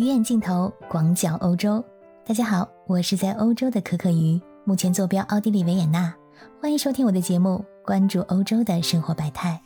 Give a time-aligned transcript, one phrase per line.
[0.00, 1.84] 鱼眼镜头，广角欧洲。
[2.24, 6.10] 大家好，我是在欧洲的可可鱼，目前坐标奥地利维也纳。
[6.58, 9.60] 欢迎收听我的节目，关注欧洲的生活百态。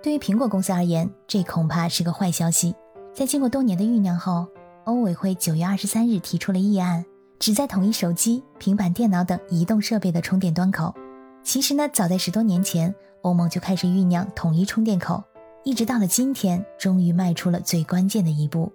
[0.00, 2.76] 对于苹果公司而言，这恐怕是个坏消息。
[3.12, 4.46] 在经过多年的酝酿后，
[4.84, 7.04] 欧委会九月二十三日提出了议案，
[7.40, 10.94] 旨在统一手机、平板电脑等移动设备的充电端口。
[11.42, 15.24] 其实呢，早在十多年前，欧盟就开始酝酿统一充电口，
[15.64, 18.72] 一直到了今天，终于迈出了最关键的一步。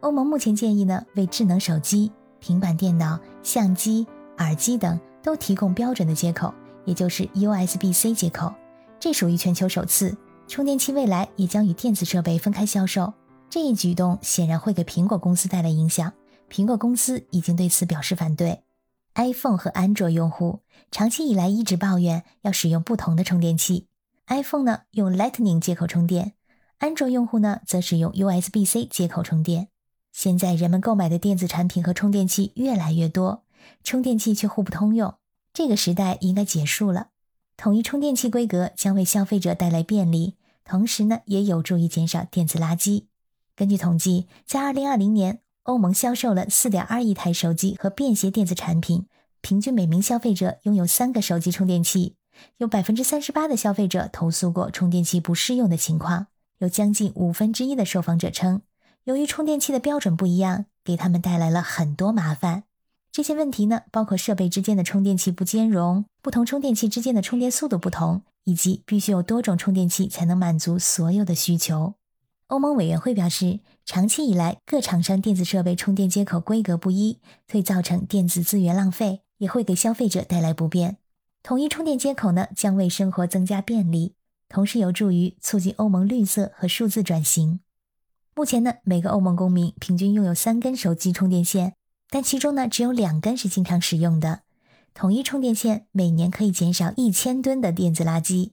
[0.00, 4.06] 欧盟目前建议呢，为智能手机、平板电脑、相机、
[4.38, 6.52] 耳机等都提供标准的接口，
[6.84, 8.54] 也就是 USB-C 接口。
[9.00, 10.16] 这属于全球首次。
[10.48, 13.12] 充电器未来也将与电子设备分开销售。
[13.50, 16.12] 这一举动显然会给苹果公司带来影响。
[16.48, 18.62] 苹果公司已经对此表示反对。
[19.16, 20.60] iPhone 和安卓用户
[20.92, 23.88] 长期以来一直抱怨要使用不同的充电器。
[24.28, 26.34] iPhone 呢用 Lightning 接口充电，
[26.78, 29.68] 安卓用户呢则使用 USB-C 接口充电。
[30.16, 33.44] 现在人们购买的电子产品和充电器越来越多，
[33.84, 35.14] 充电器却互不通用，
[35.52, 37.08] 这个时代应该结束了。
[37.58, 43.04] 统一充电器规格将为消费者带来便利，同时呢，也有助于减少电子垃圾。
[43.54, 49.06] 根据统计，在2020年，欧盟销售了4.2亿台手机和便携电子产品，
[49.42, 52.16] 平均每名消费者拥有三个手机充电器。
[52.56, 56.28] 有38%的消费者投诉过充电器不适用的情况，
[56.60, 58.62] 有将近五分之一的受访者称。
[59.06, 62.64] 由于充电器的标准不一样，给他们带来了很多麻烦。
[63.12, 71.94] 这些问题呢，包括设备之间的充电器不兼容、不同充电器之间的充电速度不同，以及必须有多种充电器才能满足所有的需求。
[72.48, 80.96] 欧盟委员会表示，长期以来各厂商电子设备充电接口规格不一，会造成电子资源浪费，也会给消费者带来不便。
[81.44, 84.14] 统一充电接口呢，将为生活增加便利，
[84.48, 87.60] 同时有助于促进欧盟绿色和数字转型。
[88.38, 91.72] 目前呢，每个欧盟公民平均拥有三根手机充电线，
[92.10, 94.42] 但其中呢，只有两根是经常使用的。
[94.92, 98.50] 统一充电线每年可以减少一千吨的电子垃圾。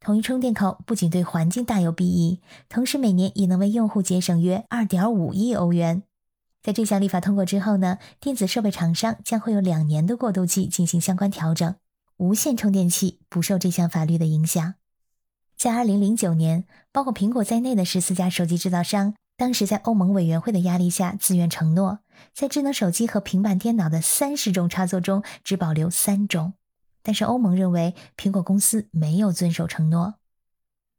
[0.00, 6.02] 统一充电口不仅对环境大有裨益，同时每年也能为用户节省约二点五亿欧元。
[6.62, 11.74] 在这项立法通过之后呢，电子设备厂商将会有两年的过渡期进行相关调整，
[12.18, 14.74] 无线充电器不受这项法律的影响。
[15.56, 19.14] 在二零零九年，包括苹果在内的十四家手机制造商。
[19.36, 22.00] 当时在欧盟委员会的压力下，自愿承诺，
[22.32, 26.54] 在智能手机和平板电脑的三十种插座中只保留三种。
[27.02, 30.14] 但是欧盟认为苹果公司没有遵守承诺。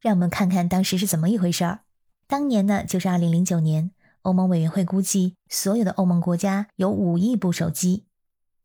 [0.02, 1.80] 让我们看看当时是怎么一回事儿。
[2.28, 3.92] 当年呢，就是二零零九年，
[4.24, 8.06] 欧盟委员会估计，所有的欧盟国家有五亿部手机。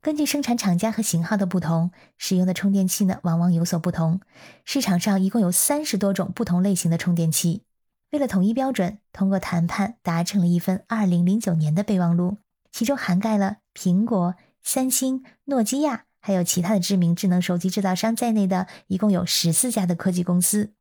[0.01, 4.19] 根据生产厂家和型号的不同，使用的充电器呢，往往有所不同。
[4.65, 7.63] 市场上一共有三十多种不同类型的充电器。
[8.11, 12.37] 为了统一标准，通过谈判达成了一份2009年的备忘录，
[12.71, 14.33] 其中涵盖了苹果、
[14.63, 20.73] 三星、诺基亚，还有其他的知名智能手机制造商在内的一共有十四家的科技公司。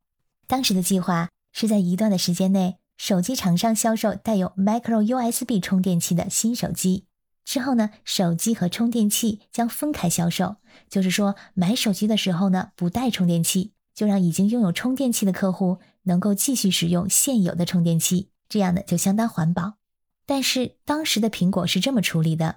[0.47, 7.05] 当时的计划是在一段的时间内，手机厂商销售带有 Micro USB 充电器的新手机，
[7.45, 10.57] 之后呢，手机和充电器将分开销售，
[10.89, 13.73] 就是说买手机的时候呢，不带充电器。
[13.95, 19.75] 就让已经拥有充电器的客户能够继续使用现有的充电器，这样呢就相当环保。
[20.27, 22.57] 但是当时的苹果是这么处理的：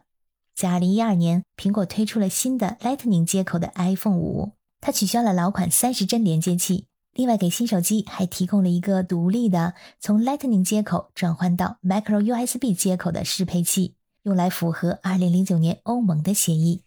[0.55, 16.81] 在二零一二年，苹果推出了新的 Lightning 接口的 iPhone 五，它取消了老款三十帧连接器，另外给新手机还提供了一个独立的从 Lightning 接口转换到 Micro USB 接口的适配器，用来符合二零零九年欧盟的协议。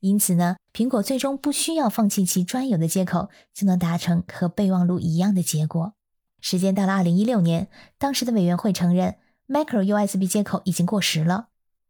[0.00, 5.92] 因此呢，苹果最终不需要放弃其专有的接口，就能达成和备忘录一样的结果。
[6.40, 7.68] 时间到了二零一六年，
[7.98, 9.16] 当时的委员会承认
[9.48, 11.48] ，Micro USB 接口已经过时了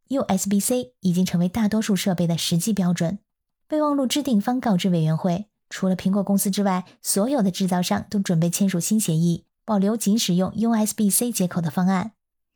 [0.08, 3.18] ，USB-C 已经成为大多数设备的实际标准。
[3.66, 12.12] 备忘录制定方告知委员会，除了苹果公司之外，所有的制造商都准备签署新协议，保留仅使用 USB-C 接口的方案。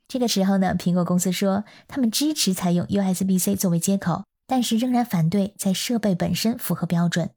[0.08, 4.24] 这个时候呢，苹果公司说，他们支持采用 USB-C 作为接口。
[4.46, 7.30] 但是仍然反对在设备本身符合标准。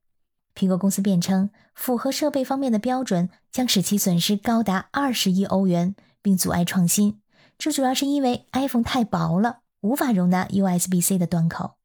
[0.58, 7.20] 苹果公司辩称，符合设备方面的标准将使其损失高达二十亿欧元，并阻碍创新。
[7.60, 11.76] 这主要是因为 iPhone 太薄了，无法容纳 USB-C 的端口。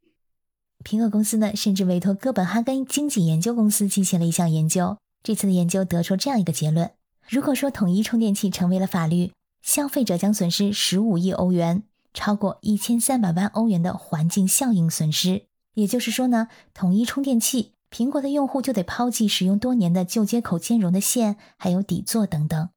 [0.83, 4.97] 苹果公司呢，甚至委托哥本哈根经济研究公司进行了一项研究。
[5.23, 6.93] 这次的研究得出这样一个结论：
[7.29, 11.83] 如果说统一充电器成为了法律，消费者将损失十五亿欧元。
[12.15, 15.45] 超过一千三百万欧元的环境效应损失，
[15.75, 22.71] 也就是说呢，统一充电器，苹果的用户就得抛弃使用多年的旧接口兼容的线，还有底座等等。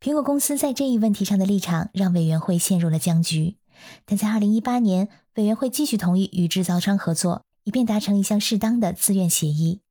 [0.00, 3.58] 苹果公司在这一问题上的立场让委员会陷入了僵局。
[4.04, 9.82] 但在二零一八年，委员会继续同意与制造商合作，以便达成一项适当的自愿协议。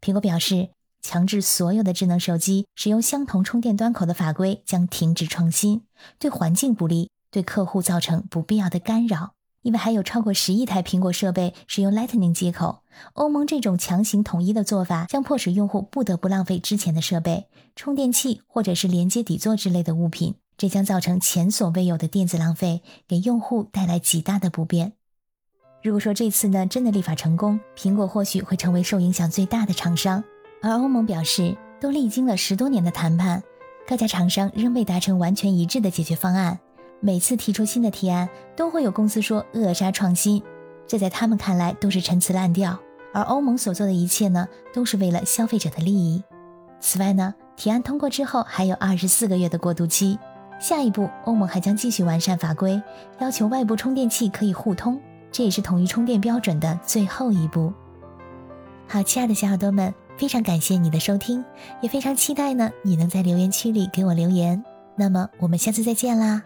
[0.00, 0.70] 苹果表示，
[1.02, 5.82] 强制所有的智能手机使用相同充电端口的法规将停止创新，
[6.18, 9.35] 对环境不利，对客户造成不必要的干扰。
[9.66, 12.84] 因为还有超过十亿台苹果设备使用 Lightning 接口，
[13.14, 24.92] 欧盟这种强行统一的做法将迫使用户不得不浪费之前的设备、充电器或者是连接底座之类的物品，这将造成前所未有的电子浪费，给用户带来极大的不便。
[25.82, 30.22] 如果说这次呢真的立法成功，苹果或许会成为受影响最大的厂商，
[30.62, 33.42] 而欧盟表示，都历经了十多年的谈判，
[33.88, 36.60] 各家厂商仍未达成完全一致的解决方案。
[37.00, 40.42] 每次提出新的提案，都会有公司说扼杀创新，
[40.86, 42.78] 这在他们看来都是陈词滥调。
[43.12, 46.22] 而欧盟所做的一切呢，都是为了消费者的利益。
[46.80, 50.18] 此外呢，提案通过之后还有二十四个月的过渡期。
[50.58, 52.82] 下一步，欧盟还将继续完善法规，
[53.18, 55.00] 要求外部充电器可以互通，
[55.30, 57.72] 这也是统一充电标准的最后一步。
[58.88, 61.44] 好，亲爱的小耳朵们，非常感谢你的收听，
[61.82, 64.62] 也非常期待呢你能在留言区里给我留言。
[64.94, 66.42] 那么我们下次再见啦！